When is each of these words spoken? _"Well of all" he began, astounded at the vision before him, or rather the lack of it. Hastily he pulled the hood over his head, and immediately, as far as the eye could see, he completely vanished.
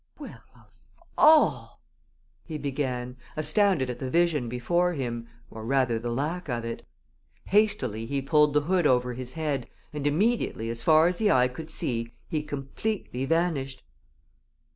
_"Well 0.19 0.39
of 0.55 0.65
all" 1.15 1.81
he 2.47 2.57
began, 2.57 3.17
astounded 3.37 3.87
at 3.87 3.99
the 3.99 4.09
vision 4.09 4.49
before 4.49 4.93
him, 4.93 5.27
or 5.51 5.63
rather 5.63 5.99
the 5.99 6.09
lack 6.09 6.49
of 6.49 6.65
it. 6.65 6.83
Hastily 7.45 8.07
he 8.07 8.19
pulled 8.19 8.55
the 8.55 8.61
hood 8.61 8.87
over 8.87 9.13
his 9.13 9.33
head, 9.33 9.69
and 9.93 10.07
immediately, 10.07 10.71
as 10.71 10.81
far 10.83 11.05
as 11.07 11.17
the 11.17 11.29
eye 11.29 11.49
could 11.49 11.69
see, 11.69 12.15
he 12.27 12.41
completely 12.41 13.25
vanished. 13.25 13.83